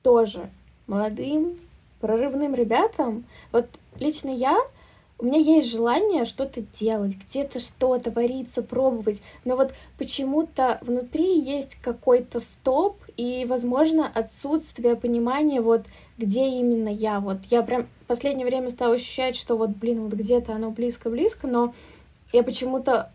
тоже 0.03 0.49
молодым, 0.87 1.57
прорывным 2.01 2.53
ребятам? 2.53 3.23
Вот 3.53 3.69
лично 3.97 4.27
я, 4.29 4.57
у 5.19 5.25
меня 5.25 5.39
есть 5.39 5.71
желание 5.71 6.25
что-то 6.25 6.59
делать, 6.59 7.15
где-то 7.15 7.59
что-то 7.59 8.11
вариться, 8.11 8.61
пробовать, 8.61 9.21
но 9.45 9.55
вот 9.55 9.73
почему-то 9.97 10.79
внутри 10.81 11.39
есть 11.39 11.75
какой-то 11.75 12.41
стоп 12.41 12.97
и, 13.15 13.45
возможно, 13.47 14.11
отсутствие 14.13 14.97
понимания 14.97 15.61
вот 15.61 15.85
где 16.17 16.45
именно 16.45 16.89
я. 16.89 17.21
Вот 17.21 17.37
я 17.49 17.63
прям 17.63 17.87
в 18.01 18.07
последнее 18.07 18.45
время 18.45 18.69
стала 18.69 18.95
ощущать, 18.95 19.37
что 19.37 19.55
вот, 19.55 19.69
блин, 19.69 20.03
вот 20.03 20.11
где-то 20.11 20.53
оно 20.53 20.71
близко-близко, 20.71 21.47
но 21.47 21.73
я 22.33 22.43
почему-то 22.43 23.13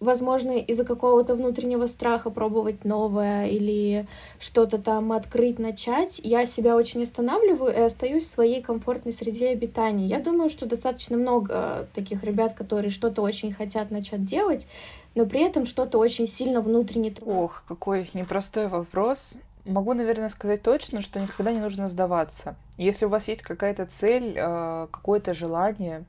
возможно, 0.00 0.52
из-за 0.52 0.84
какого-то 0.84 1.34
внутреннего 1.34 1.86
страха 1.86 2.30
пробовать 2.30 2.84
новое 2.84 3.46
или 3.46 4.06
что-то 4.40 4.78
там 4.78 5.12
открыть, 5.12 5.58
начать, 5.58 6.18
я 6.24 6.46
себя 6.46 6.74
очень 6.74 7.02
останавливаю 7.02 7.72
и 7.72 7.80
остаюсь 7.80 8.26
в 8.26 8.32
своей 8.32 8.62
комфортной 8.62 9.12
среде 9.12 9.50
обитания. 9.50 10.06
Я 10.06 10.20
думаю, 10.20 10.48
что 10.48 10.66
достаточно 10.66 11.18
много 11.18 11.86
таких 11.94 12.24
ребят, 12.24 12.54
которые 12.54 12.90
что-то 12.90 13.20
очень 13.22 13.52
хотят 13.52 13.90
начать 13.90 14.24
делать, 14.24 14.66
но 15.14 15.26
при 15.26 15.42
этом 15.42 15.66
что-то 15.66 15.98
очень 15.98 16.26
сильно 16.26 16.62
внутренне... 16.62 17.14
Ох, 17.24 17.64
какой 17.68 18.10
непростой 18.14 18.68
вопрос. 18.68 19.34
Могу, 19.66 19.92
наверное, 19.92 20.30
сказать 20.30 20.62
точно, 20.62 21.02
что 21.02 21.20
никогда 21.20 21.52
не 21.52 21.60
нужно 21.60 21.88
сдаваться. 21.88 22.56
Если 22.78 23.04
у 23.04 23.10
вас 23.10 23.28
есть 23.28 23.42
какая-то 23.42 23.86
цель, 23.86 24.34
э, 24.34 24.86
какое-то 24.90 25.34
желание, 25.34 26.04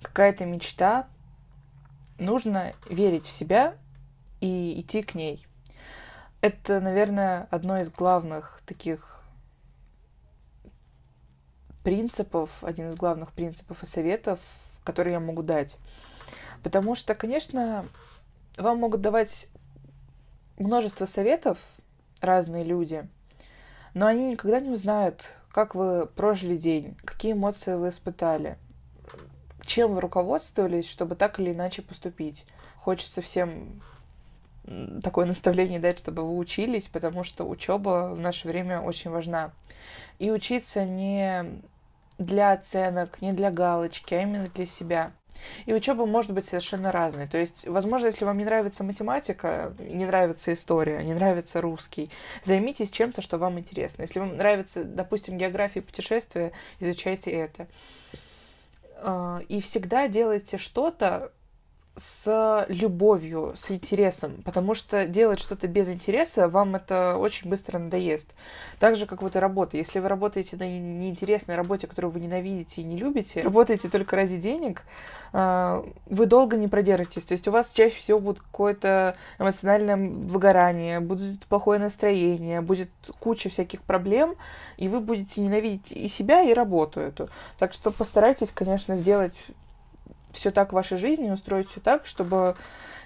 какая-то 0.00 0.46
мечта, 0.46 1.06
нужно 2.20 2.74
верить 2.88 3.26
в 3.26 3.32
себя 3.32 3.74
и 4.40 4.80
идти 4.80 5.02
к 5.02 5.14
ней. 5.14 5.46
Это, 6.40 6.80
наверное, 6.80 7.48
одно 7.50 7.80
из 7.80 7.90
главных 7.90 8.62
таких 8.66 9.22
принципов, 11.82 12.50
один 12.62 12.88
из 12.88 12.96
главных 12.96 13.32
принципов 13.32 13.82
и 13.82 13.86
советов, 13.86 14.40
которые 14.84 15.14
я 15.14 15.20
могу 15.20 15.42
дать. 15.42 15.76
Потому 16.62 16.94
что, 16.94 17.14
конечно, 17.14 17.86
вам 18.56 18.78
могут 18.78 19.00
давать 19.00 19.48
множество 20.58 21.06
советов, 21.06 21.58
разные 22.20 22.64
люди, 22.64 23.08
но 23.94 24.06
они 24.06 24.32
никогда 24.32 24.60
не 24.60 24.70
узнают, 24.70 25.24
как 25.50 25.74
вы 25.74 26.06
прожили 26.06 26.56
день, 26.56 26.96
какие 27.04 27.32
эмоции 27.32 27.74
вы 27.74 27.88
испытали, 27.88 28.58
чем 29.70 29.94
вы 29.94 30.00
руководствовались, 30.00 30.90
чтобы 30.90 31.14
так 31.14 31.38
или 31.38 31.52
иначе 31.52 31.80
поступить. 31.80 32.44
Хочется 32.78 33.22
всем 33.22 33.80
такое 35.00 35.26
наставление 35.26 35.78
дать, 35.78 36.00
чтобы 36.00 36.22
вы 36.22 36.36
учились, 36.36 36.88
потому 36.88 37.22
что 37.22 37.48
учеба 37.48 38.10
в 38.12 38.18
наше 38.18 38.48
время 38.48 38.80
очень 38.80 39.12
важна. 39.12 39.52
И 40.18 40.32
учиться 40.32 40.84
не 40.84 41.62
для 42.18 42.50
оценок, 42.50 43.22
не 43.22 43.32
для 43.32 43.52
галочки, 43.52 44.12
а 44.12 44.22
именно 44.22 44.48
для 44.48 44.66
себя. 44.66 45.12
И 45.66 45.72
учеба 45.72 46.04
может 46.04 46.32
быть 46.32 46.46
совершенно 46.46 46.90
разной. 46.90 47.28
То 47.28 47.38
есть, 47.38 47.64
возможно, 47.66 48.06
если 48.06 48.24
вам 48.24 48.38
не 48.38 48.44
нравится 48.44 48.82
математика, 48.82 49.72
не 49.78 50.04
нравится 50.04 50.52
история, 50.52 51.02
не 51.04 51.14
нравится 51.14 51.60
русский, 51.60 52.10
займитесь 52.44 52.90
чем-то, 52.90 53.22
что 53.22 53.38
вам 53.38 53.60
интересно. 53.60 54.02
Если 54.02 54.18
вам 54.18 54.36
нравится, 54.36 54.82
допустим, 54.82 55.38
география 55.38 55.78
и 55.78 55.84
путешествия, 55.84 56.50
изучайте 56.80 57.30
это. 57.30 57.68
А, 59.02 59.40
и 59.48 59.60
всегда 59.60 60.08
делайте 60.08 60.58
что-то, 60.58 61.32
с 61.96 62.66
любовью, 62.68 63.54
с 63.56 63.70
интересом, 63.70 64.42
потому 64.44 64.74
что 64.74 65.06
делать 65.06 65.40
что-то 65.40 65.66
без 65.66 65.88
интереса 65.88 66.48
вам 66.48 66.76
это 66.76 67.16
очень 67.16 67.50
быстро 67.50 67.78
надоест. 67.78 68.34
Так 68.78 68.96
же, 68.96 69.06
как 69.06 69.22
вот 69.22 69.36
и 69.36 69.38
работа. 69.38 69.76
Если 69.76 69.98
вы 69.98 70.08
работаете 70.08 70.56
на 70.56 70.62
неинтересной 70.62 71.56
работе, 71.56 71.86
которую 71.86 72.12
вы 72.12 72.20
ненавидите 72.20 72.80
и 72.80 72.84
не 72.84 72.96
любите, 72.96 73.42
работаете 73.44 73.88
только 73.88 74.16
ради 74.16 74.38
денег, 74.38 74.84
а, 75.32 75.84
вы 76.06 76.26
долго 76.26 76.56
не 76.56 76.68
продержитесь. 76.68 77.24
То 77.24 77.32
есть 77.32 77.48
у 77.48 77.50
вас 77.50 77.70
чаще 77.72 77.96
всего 77.98 78.20
будет 78.20 78.40
какое-то 78.40 79.16
эмоциональное 79.38 79.96
выгорание, 79.96 81.00
будет 81.00 81.44
плохое 81.46 81.80
настроение, 81.80 82.60
будет 82.60 82.90
куча 83.18 83.50
всяких 83.50 83.82
проблем, 83.82 84.36
и 84.76 84.88
вы 84.88 85.00
будете 85.00 85.40
ненавидеть 85.40 85.92
и 85.92 86.08
себя, 86.08 86.42
и 86.42 86.54
работу 86.54 87.00
эту. 87.00 87.28
Так 87.58 87.72
что 87.72 87.90
постарайтесь, 87.90 88.50
конечно, 88.54 88.96
сделать 88.96 89.34
все 90.32 90.50
так 90.50 90.70
в 90.70 90.74
вашей 90.74 90.98
жизни, 90.98 91.30
устроить 91.30 91.68
все 91.68 91.80
так, 91.80 92.06
чтобы, 92.06 92.56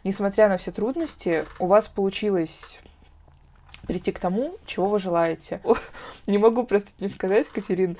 несмотря 0.03 0.49
на 0.49 0.57
все 0.57 0.73
трудности, 0.73 1.45
у 1.59 1.67
вас 1.67 1.89
получилось 1.89 2.79
прийти 3.87 4.13
к 4.13 4.19
тому, 4.19 4.57
чего 4.67 4.89
вы 4.89 4.99
желаете. 4.99 5.61
Не 6.27 6.39
могу 6.39 6.65
просто 6.65 6.91
не 7.01 7.09
сказать, 7.09 7.49
Катерин, 7.49 7.97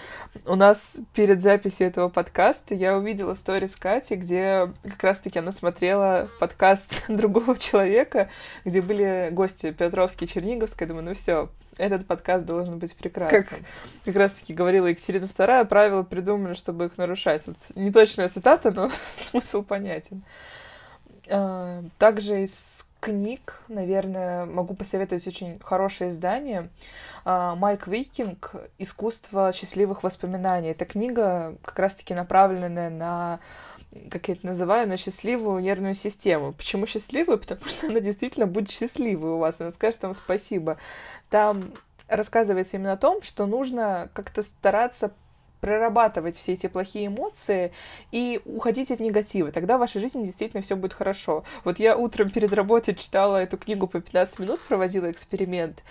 у 0.47 0.55
нас 0.55 0.97
перед 1.15 1.43
записью 1.43 1.87
этого 1.87 2.09
подкаста 2.09 2.75
я 2.75 2.97
увидела 2.97 3.35
сторис 3.35 3.77
Кати, 3.77 4.17
где 4.17 4.73
как 4.83 5.03
раз-таки 5.03 5.39
она 5.39 5.53
смотрела 5.53 6.29
подкаст 6.41 6.91
другого 7.09 7.59
человека, 7.59 8.29
где 8.65 8.81
были 8.81 9.29
гости 9.33 9.73
Петровский, 9.73 10.27
Черниговская. 10.27 10.89
Думаю, 10.89 11.05
ну 11.05 11.15
все, 11.15 11.51
этот 11.77 12.07
подкаст 12.07 12.47
должен 12.47 12.79
быть 12.79 12.95
прекрасным. 12.95 13.45
Как 13.45 13.59
как 14.05 14.17
раз-таки 14.17 14.55
говорила 14.55 14.87
Екатерина 14.87 15.25
II, 15.25 15.65
правила 15.67 16.03
придумали, 16.03 16.55
чтобы 16.55 16.87
их 16.87 16.99
нарушать. 16.99 17.43
Вот 17.47 17.57
не 17.75 17.91
точная 17.91 18.29
цитата, 18.29 18.71
но 18.71 18.91
смысл 19.17 19.63
понятен. 19.63 20.23
А, 21.29 21.83
также 21.99 22.45
из 22.45 22.84
книг, 23.05 23.61
наверное, 23.69 24.47
могу 24.47 24.75
посоветовать 24.75 25.27
очень 25.27 25.61
хорошее 25.61 26.09
издание. 26.09 26.71
А, 27.27 27.55
Майк 27.55 27.87
Викинг 27.87 28.55
«Искусство 28.79 29.53
счастливых 29.53 30.03
воспоминаний». 30.03 30.71
Это 30.71 30.87
книга, 30.87 31.57
как 31.63 31.79
раз-таки 31.79 32.15
направленная 32.15 32.89
на 32.91 33.41
как 34.11 34.27
я 34.27 34.35
это 34.35 34.45
называю, 34.45 34.89
на 34.89 34.97
счастливую 34.97 35.63
нервную 35.63 35.95
систему. 35.95 36.53
Почему 36.53 36.85
счастливую? 36.85 37.39
Потому 37.39 37.65
что 37.67 37.87
она 37.87 38.01
действительно 38.01 38.47
будет 38.47 38.73
счастливой 38.73 39.31
у 39.31 39.39
вас, 39.39 39.61
она 39.61 39.71
скажет 39.71 40.03
вам 40.03 40.15
спасибо. 40.15 40.79
Там 41.31 41.63
рассказывается 42.09 42.77
именно 42.77 42.95
о 42.95 42.97
том, 42.97 43.23
что 43.23 43.47
нужно 43.47 44.11
как-то 44.13 44.43
стараться 44.43 45.13
прорабатывать 45.65 46.37
все 46.37 46.53
эти 46.53 46.67
плохие 46.67 47.07
эмоции 47.07 47.73
и 48.13 48.43
уходить 48.45 48.91
от 48.91 49.01
негатива. 49.01 49.51
Тогда 49.51 49.79
в 49.79 49.81
вашей 49.81 49.99
жизни 49.99 50.27
действительно 50.27 50.63
все 50.63 50.77
будет 50.77 50.93
хорошо. 50.93 51.43
Вот 51.65 51.79
я 51.79 51.97
утром 51.97 52.29
перед 52.29 52.53
работой 52.53 52.95
читала 52.95 53.39
эту 53.39 53.57
книгу 53.57 53.87
по 53.87 53.99
15 53.99 54.41
минут, 54.41 54.61
проводила 54.61 55.11
эксперимент. 55.11 55.83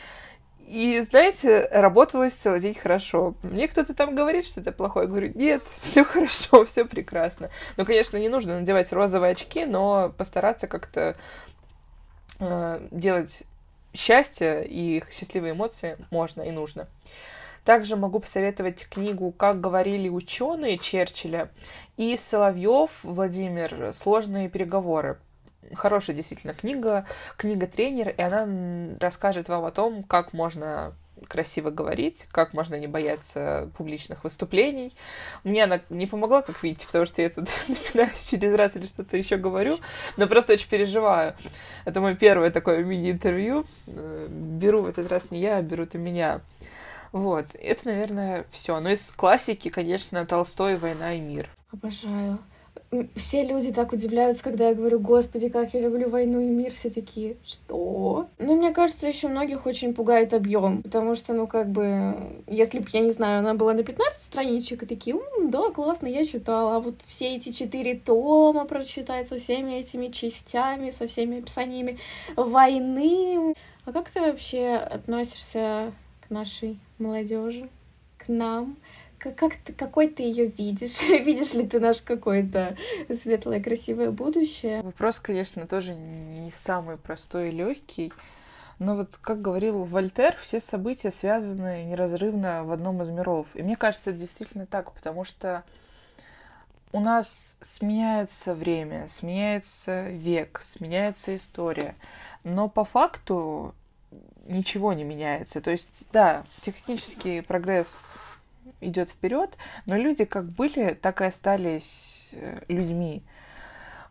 И, 0.67 1.01
знаете, 1.01 1.67
работалось 1.71 2.33
целый 2.33 2.59
день 2.59 2.75
хорошо. 2.75 3.33
Мне 3.41 3.67
кто-то 3.67 3.95
там 3.95 4.13
говорит, 4.13 4.45
что 4.45 4.61
это 4.61 4.71
плохое. 4.71 5.05
Я 5.05 5.09
говорю, 5.09 5.31
нет, 5.33 5.63
все 5.81 6.03
хорошо, 6.05 6.65
все 6.65 6.85
прекрасно. 6.85 7.49
Ну, 7.75 7.83
конечно, 7.83 8.17
не 8.17 8.29
нужно 8.29 8.59
надевать 8.59 8.93
розовые 8.93 9.31
очки, 9.31 9.65
но 9.65 10.13
постараться 10.15 10.67
как-то 10.67 11.15
э, 12.39 12.87
делать 12.91 13.41
счастье 13.91 14.67
и 14.67 15.03
счастливые 15.11 15.53
эмоции 15.53 15.97
можно 16.11 16.43
и 16.43 16.51
нужно. 16.51 16.87
Также 17.63 17.95
могу 17.95 18.19
посоветовать 18.19 18.87
книгу 18.89 19.31
«Как 19.31 19.61
говорили 19.61 20.09
ученые» 20.09 20.77
Черчилля 20.77 21.49
и 21.97 22.17
Соловьев 22.17 22.91
Владимир 23.03 23.93
«Сложные 23.93 24.49
переговоры» 24.49 25.17
хорошая 25.73 26.15
действительно 26.15 26.53
книга, 26.53 27.05
книга-тренер, 27.37 28.09
и 28.09 28.21
она 28.21 28.97
расскажет 28.99 29.47
вам 29.47 29.65
о 29.65 29.71
том, 29.71 30.03
как 30.03 30.33
можно 30.33 30.93
красиво 31.27 31.69
говорить, 31.69 32.27
как 32.31 32.53
можно 32.53 32.75
не 32.75 32.87
бояться 32.87 33.69
публичных 33.77 34.23
выступлений. 34.23 34.93
Мне 35.43 35.63
она 35.63 35.81
не 35.89 36.05
помогла, 36.05 36.41
как 36.41 36.61
видите, 36.63 36.85
потому 36.85 37.05
что 37.05 37.21
я 37.21 37.29
тут 37.29 37.49
запинаюсь 37.67 38.25
через 38.25 38.53
раз 38.55 38.75
или 38.75 38.85
что-то 38.85 39.15
еще 39.15 39.37
говорю, 39.37 39.79
но 40.17 40.27
просто 40.27 40.53
очень 40.53 40.69
переживаю. 40.69 41.35
Это 41.85 42.01
мое 42.01 42.15
первое 42.15 42.51
такое 42.51 42.83
мини-интервью. 42.83 43.65
Э, 43.87 44.27
беру 44.29 44.81
в 44.81 44.87
этот 44.87 45.09
раз 45.09 45.31
не 45.31 45.39
я, 45.39 45.57
а 45.57 45.61
берут 45.61 45.95
и 45.95 45.97
меня. 45.97 46.41
Вот, 47.13 47.45
это, 47.53 47.87
наверное, 47.87 48.45
все. 48.51 48.79
Но 48.81 48.89
из 48.89 49.11
классики, 49.11 49.69
конечно, 49.69 50.25
Толстой 50.25 50.75
«Война 50.75 51.13
и 51.13 51.21
мир». 51.21 51.47
Обожаю 51.71 52.39
все 53.15 53.43
люди 53.43 53.71
так 53.71 53.91
удивляются, 53.91 54.43
когда 54.43 54.69
я 54.69 54.75
говорю, 54.75 54.99
господи, 54.99 55.49
как 55.49 55.73
я 55.73 55.81
люблю 55.81 56.09
войну 56.09 56.39
и 56.39 56.45
мир, 56.45 56.71
все 56.73 56.89
такие, 56.89 57.37
что? 57.45 58.27
Ну, 58.37 58.55
мне 58.55 58.71
кажется, 58.71 59.07
еще 59.07 59.27
многих 59.27 59.65
очень 59.65 59.93
пугает 59.93 60.33
объем, 60.33 60.83
потому 60.83 61.15
что, 61.15 61.33
ну, 61.33 61.47
как 61.47 61.69
бы, 61.69 62.15
если 62.47 62.79
бы, 62.79 62.87
я 62.93 62.99
не 62.99 63.11
знаю, 63.11 63.39
она 63.39 63.53
была 63.53 63.73
на 63.73 63.83
15 63.83 64.21
страничек, 64.21 64.83
и 64.83 64.85
такие, 64.85 65.15
М, 65.15 65.49
да, 65.49 65.69
классно, 65.71 66.07
я 66.07 66.25
читала, 66.25 66.75
а 66.75 66.79
вот 66.79 66.95
все 67.05 67.35
эти 67.35 67.51
четыре 67.51 67.95
тома 67.95 68.65
прочитать 68.65 69.27
со 69.27 69.39
всеми 69.39 69.73
этими 69.73 70.07
частями, 70.07 70.91
со 70.91 71.07
всеми 71.07 71.39
описаниями 71.39 71.99
войны. 72.35 73.55
А 73.85 73.91
как 73.91 74.09
ты 74.09 74.21
вообще 74.21 74.75
относишься 74.75 75.93
к 76.21 76.29
нашей 76.29 76.79
молодежи, 76.97 77.69
к 78.17 78.27
нам? 78.27 78.77
Как, 79.17 79.35
как 79.35 79.55
ты, 79.55 79.73
какой 79.73 80.07
ты 80.09 80.23
ее 80.23 80.47
видишь? 80.47 81.01
Видишь 81.01 81.53
ли 81.53 81.65
ты 81.65 81.79
наш 81.79 82.01
какое-то 82.01 82.75
светлое, 83.07 83.61
красивое 83.61 84.11
будущее? 84.11 84.81
Вопрос, 84.81 85.19
конечно, 85.19 85.65
тоже 85.65 85.93
не 85.95 86.51
самый 86.51 86.97
простой 86.97 87.49
и 87.49 87.51
легкий. 87.51 88.11
Но 88.79 88.95
вот, 88.97 89.17
как 89.21 89.41
говорил 89.41 89.83
Вольтер, 89.83 90.35
все 90.41 90.59
события 90.59 91.11
связаны 91.11 91.85
неразрывно 91.85 92.65
в 92.65 92.71
одном 92.71 93.01
из 93.01 93.09
миров. 93.09 93.47
И 93.53 93.63
мне 93.63 93.77
кажется, 93.77 94.09
это 94.09 94.19
действительно 94.19 94.65
так, 94.65 94.91
потому 94.91 95.23
что 95.23 95.63
у 96.91 96.99
нас 96.99 97.57
сменяется 97.61 98.53
время, 98.53 99.07
сменяется 99.09 100.09
век, 100.09 100.61
сменяется 100.63 101.35
история. 101.35 101.95
Но 102.43 102.67
по 102.67 102.83
факту 102.83 103.73
ничего 104.45 104.93
не 104.93 105.03
меняется. 105.03 105.61
То 105.61 105.71
есть, 105.71 106.07
да, 106.11 106.43
технический 106.61 107.41
прогресс 107.41 108.11
идет 108.81 109.09
вперед, 109.09 109.57
но 109.85 109.97
люди 109.97 110.25
как 110.25 110.45
были, 110.45 110.93
так 110.93 111.21
и 111.21 111.25
остались 111.25 112.29
э, 112.33 112.61
людьми. 112.67 113.23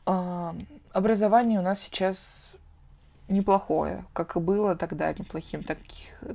А, 0.04 0.54
образование 0.92 1.58
у 1.58 1.62
нас 1.62 1.80
сейчас 1.80 2.50
неплохое, 3.28 4.04
как 4.12 4.36
и 4.36 4.40
было 4.40 4.76
тогда 4.76 5.12
неплохим, 5.12 5.62
так, 5.62 5.78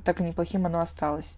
так 0.04 0.20
и 0.20 0.24
неплохим 0.24 0.66
оно 0.66 0.80
осталось. 0.80 1.36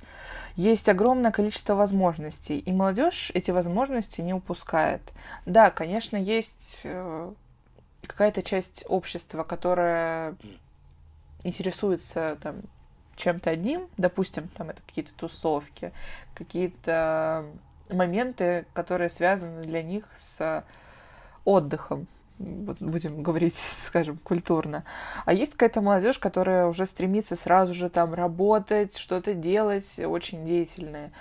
Есть 0.56 0.88
огромное 0.88 1.32
количество 1.32 1.74
возможностей, 1.74 2.58
и 2.58 2.72
молодежь 2.72 3.30
эти 3.34 3.50
возможности 3.50 4.20
не 4.20 4.32
упускает. 4.32 5.02
Да, 5.46 5.70
конечно, 5.70 6.16
есть 6.16 6.80
э, 6.82 7.32
какая-то 8.06 8.42
часть 8.42 8.84
общества, 8.88 9.44
которая 9.44 10.34
интересуется 11.44 12.38
там 12.42 12.62
чем-то 13.16 13.50
одним, 13.50 13.88
допустим, 13.96 14.48
там 14.48 14.70
это 14.70 14.80
какие-то 14.86 15.12
тусовки, 15.14 15.92
какие-то 16.34 17.44
моменты, 17.90 18.66
которые 18.72 19.10
связаны 19.10 19.62
для 19.62 19.82
них 19.82 20.04
с 20.16 20.64
отдыхом, 21.44 22.06
будем 22.38 23.22
говорить, 23.22 23.62
скажем, 23.82 24.18
культурно. 24.18 24.84
А 25.24 25.32
есть 25.32 25.52
какая-то 25.52 25.80
молодежь, 25.80 26.18
которая 26.18 26.66
уже 26.66 26.86
стремится 26.86 27.36
сразу 27.36 27.74
же 27.74 27.90
там 27.90 28.14
работать, 28.14 28.96
что-то 28.96 29.34
делать, 29.34 29.98
очень 29.98 30.46
деятельная. 30.46 31.12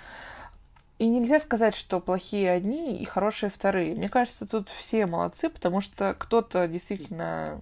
И 0.97 1.07
нельзя 1.07 1.39
сказать, 1.39 1.75
что 1.75 2.01
плохие 2.01 2.51
одни 2.51 2.97
и 2.97 3.05
хорошие 3.05 3.49
вторые. 3.49 3.95
Мне 3.95 4.09
кажется, 4.09 4.45
тут 4.45 4.67
все 4.69 5.05
молодцы, 5.05 5.49
потому 5.49 5.79
что 5.79 6.13
кто-то 6.17 6.67
действительно 6.67 7.61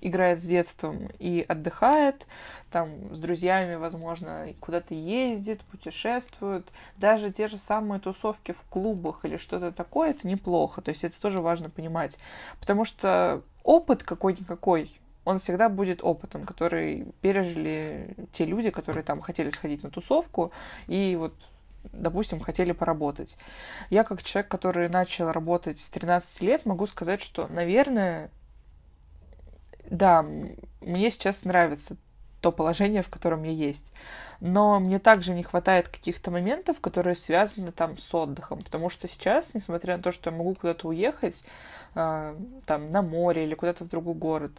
играет 0.00 0.40
с 0.40 0.44
детством 0.44 1.08
и 1.18 1.44
отдыхает, 1.46 2.26
там 2.70 3.14
с 3.14 3.18
друзьями, 3.18 3.76
возможно, 3.76 4.48
куда-то 4.60 4.94
ездит, 4.94 5.60
путешествует. 5.62 6.68
Даже 6.96 7.32
те 7.32 7.48
же 7.48 7.58
самые 7.58 8.00
тусовки 8.00 8.52
в 8.52 8.62
клубах 8.70 9.24
или 9.24 9.36
что-то 9.36 9.72
такое, 9.72 10.10
это 10.10 10.26
неплохо. 10.26 10.80
То 10.80 10.90
есть 10.90 11.04
это 11.04 11.20
тоже 11.20 11.40
важно 11.40 11.70
понимать. 11.70 12.18
Потому 12.60 12.84
что 12.84 13.42
опыт 13.62 14.02
какой-никакой, 14.02 14.98
он 15.24 15.38
всегда 15.38 15.68
будет 15.68 16.02
опытом, 16.02 16.44
который 16.44 17.06
пережили 17.20 18.14
те 18.32 18.44
люди, 18.44 18.70
которые 18.70 19.02
там 19.02 19.20
хотели 19.20 19.50
сходить 19.50 19.82
на 19.82 19.90
тусовку 19.90 20.52
и 20.86 21.16
вот 21.16 21.34
допустим, 21.92 22.40
хотели 22.40 22.72
поработать. 22.72 23.36
Я 23.90 24.04
как 24.04 24.22
человек, 24.22 24.50
который 24.50 24.88
начал 24.88 25.30
работать 25.30 25.78
с 25.78 25.88
13 25.88 26.40
лет, 26.42 26.66
могу 26.66 26.86
сказать, 26.86 27.22
что, 27.22 27.46
наверное, 27.48 28.30
да, 29.90 30.22
мне 30.22 31.10
сейчас 31.10 31.44
нравится 31.44 31.96
то 32.40 32.52
положение, 32.52 33.02
в 33.02 33.08
котором 33.08 33.42
я 33.42 33.52
есть. 33.52 33.92
Но 34.40 34.78
мне 34.78 35.00
также 35.00 35.34
не 35.34 35.42
хватает 35.42 35.88
каких-то 35.88 36.30
моментов, 36.30 36.80
которые 36.80 37.16
связаны 37.16 37.72
там 37.72 37.98
с 37.98 38.14
отдыхом, 38.14 38.60
потому 38.60 38.88
что 38.88 39.08
сейчас, 39.08 39.52
несмотря 39.52 39.96
на 39.96 40.02
то, 40.02 40.12
что 40.12 40.30
я 40.30 40.36
могу 40.36 40.54
куда-то 40.54 40.86
уехать, 40.88 41.42
э, 41.96 42.36
там 42.64 42.90
на 42.92 43.02
море 43.02 43.44
или 43.44 43.54
куда-то 43.54 43.84
в 43.84 43.88
другой 43.88 44.14
город, 44.14 44.52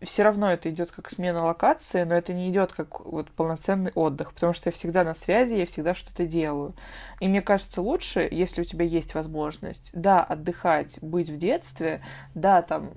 все 0.00 0.22
равно 0.22 0.52
это 0.52 0.70
идет 0.70 0.92
как 0.92 1.10
смена 1.10 1.44
локации, 1.44 2.04
но 2.04 2.14
это 2.14 2.32
не 2.32 2.48
идет 2.48 2.72
как 2.72 3.00
вот 3.04 3.28
полноценный 3.32 3.90
отдых, 3.96 4.32
потому 4.34 4.52
что 4.54 4.68
я 4.68 4.72
всегда 4.72 5.02
на 5.02 5.16
связи, 5.16 5.54
я 5.54 5.66
всегда 5.66 5.94
что-то 5.94 6.26
делаю. 6.26 6.74
И 7.18 7.26
мне 7.26 7.42
кажется 7.42 7.82
лучше, 7.82 8.28
если 8.30 8.62
у 8.62 8.64
тебя 8.64 8.84
есть 8.84 9.14
возможность, 9.14 9.90
да, 9.94 10.22
отдыхать, 10.22 10.98
быть 11.02 11.28
в 11.28 11.36
детстве, 11.38 12.02
да, 12.34 12.62
там 12.62 12.92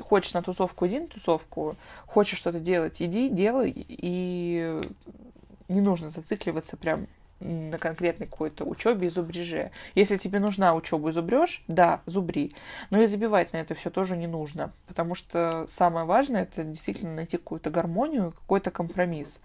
хочешь 0.00 0.34
на 0.34 0.42
тусовку, 0.42 0.86
иди 0.86 1.00
на 1.00 1.06
тусовку, 1.06 1.76
хочешь 2.06 2.38
что-то 2.38 2.60
делать, 2.60 2.96
иди, 2.98 3.28
делай, 3.28 3.69
и 3.74 4.80
не 5.68 5.80
нужно 5.80 6.10
зацикливаться 6.10 6.76
прям 6.76 7.06
на 7.40 7.78
конкретной 7.78 8.26
какой-то 8.26 8.64
учебе 8.64 9.08
и 9.08 9.10
зубреже. 9.10 9.70
Если 9.94 10.18
тебе 10.18 10.40
нужна 10.40 10.74
учеба 10.74 11.08
и 11.08 11.12
зубрешь, 11.12 11.64
да, 11.68 12.02
зубри. 12.06 12.54
Но 12.90 13.00
и 13.00 13.06
забивать 13.06 13.52
на 13.52 13.58
это 13.58 13.74
все 13.74 13.90
тоже 13.90 14.16
не 14.16 14.26
нужно, 14.26 14.72
потому 14.86 15.14
что 15.14 15.66
самое 15.66 16.04
важное 16.04 16.42
это 16.42 16.64
действительно 16.64 17.14
найти 17.14 17.38
какую-то 17.38 17.70
гармонию, 17.70 18.32
какой-то 18.32 18.70
компромисс. 18.70 19.40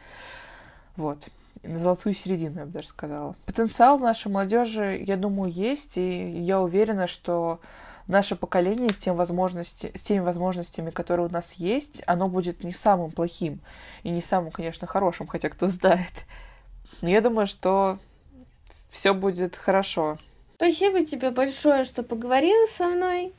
Вот. 0.97 1.29
На 1.63 1.77
золотую 1.77 2.13
середину, 2.13 2.59
я 2.59 2.65
бы 2.65 2.71
даже 2.71 2.89
сказала. 2.89 3.35
Потенциал 3.45 3.97
в 3.97 4.01
нашей 4.01 4.29
молодежи, 4.31 5.01
я 5.05 5.15
думаю, 5.15 5.51
есть, 5.51 5.97
и 5.97 6.11
я 6.11 6.61
уверена, 6.61 7.07
что 7.07 7.59
наше 8.07 8.35
поколение 8.35 8.89
с, 8.89 8.97
тем 8.97 9.15
возможности, 9.15 9.91
с 9.95 10.01
теми 10.01 10.19
возможностями, 10.19 10.89
которые 10.89 11.27
у 11.27 11.31
нас 11.31 11.53
есть, 11.53 12.01
оно 12.05 12.27
будет 12.27 12.63
не 12.63 12.71
самым 12.71 13.11
плохим 13.11 13.59
и 14.03 14.09
не 14.09 14.21
самым, 14.21 14.51
конечно, 14.51 14.87
хорошим, 14.87 15.27
хотя 15.27 15.49
кто 15.49 15.69
знает. 15.69 16.13
Но 17.01 17.09
я 17.09 17.21
думаю, 17.21 17.47
что 17.47 17.99
все 18.89 19.13
будет 19.13 19.55
хорошо. 19.55 20.17
Спасибо 20.55 21.05
тебе 21.05 21.31
большое, 21.31 21.83
что 21.83 22.01
поговорила 22.01 22.65
со 22.77 22.87
мной, 22.87 23.33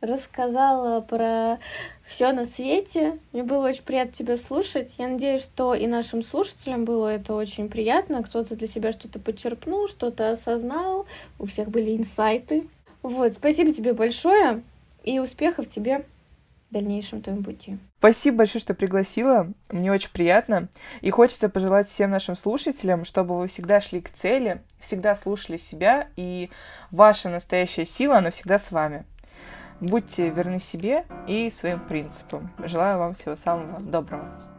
рассказала 0.00 1.00
про 1.00 1.58
все 2.06 2.32
на 2.32 2.44
свете. 2.44 3.18
Мне 3.32 3.42
было 3.42 3.68
очень 3.68 3.82
приятно 3.82 4.12
тебя 4.12 4.36
слушать. 4.36 4.92
Я 4.98 5.08
надеюсь, 5.08 5.42
что 5.42 5.74
и 5.74 5.86
нашим 5.86 6.22
слушателям 6.22 6.84
было 6.84 7.08
это 7.08 7.34
очень 7.34 7.68
приятно. 7.68 8.22
Кто-то 8.22 8.54
для 8.54 8.68
себя 8.68 8.92
что-то 8.92 9.18
подчерпнул, 9.18 9.88
что-то 9.88 10.32
осознал. 10.32 11.06
У 11.38 11.46
всех 11.46 11.68
были 11.68 11.96
инсайты. 11.96 12.68
Вот, 13.08 13.32
спасибо 13.32 13.72
тебе 13.72 13.94
большое 13.94 14.62
и 15.02 15.18
успехов 15.18 15.70
тебе 15.70 16.04
в 16.68 16.74
дальнейшем 16.74 17.22
твоем 17.22 17.42
пути. 17.42 17.78
Спасибо 18.00 18.36
большое, 18.36 18.60
что 18.60 18.74
пригласила. 18.74 19.50
Мне 19.70 19.90
очень 19.90 20.10
приятно. 20.10 20.68
И 21.00 21.08
хочется 21.08 21.48
пожелать 21.48 21.88
всем 21.88 22.10
нашим 22.10 22.36
слушателям, 22.36 23.06
чтобы 23.06 23.38
вы 23.38 23.48
всегда 23.48 23.80
шли 23.80 24.02
к 24.02 24.10
цели, 24.10 24.60
всегда 24.78 25.16
слушали 25.16 25.56
себя, 25.56 26.08
и 26.16 26.50
ваша 26.90 27.30
настоящая 27.30 27.86
сила, 27.86 28.18
она 28.18 28.30
всегда 28.30 28.58
с 28.58 28.70
вами. 28.70 29.06
Будьте 29.80 30.28
верны 30.28 30.60
себе 30.60 31.06
и 31.26 31.50
своим 31.50 31.80
принципам. 31.80 32.50
Желаю 32.62 32.98
вам 32.98 33.14
всего 33.14 33.36
самого 33.36 33.80
доброго. 33.80 34.57